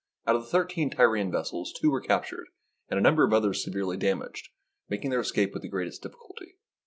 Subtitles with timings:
[0.25, 2.47] Out of the thirteen Tyrian vessels two were captured
[2.89, 4.49] and a number of others severely damaged,
[4.89, 6.55] making their escape with the greatest difficulty.